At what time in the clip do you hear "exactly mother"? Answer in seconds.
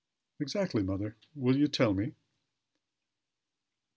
0.39-1.15